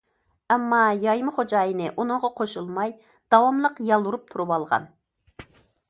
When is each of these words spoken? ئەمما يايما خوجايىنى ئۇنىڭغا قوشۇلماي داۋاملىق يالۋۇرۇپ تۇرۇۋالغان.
ئەمما 0.53 0.79
يايما 1.03 1.33
خوجايىنى 1.35 1.91
ئۇنىڭغا 1.95 2.33
قوشۇلماي 2.41 2.97
داۋاملىق 3.35 3.79
يالۋۇرۇپ 3.91 4.27
تۇرۇۋالغان. 4.33 4.93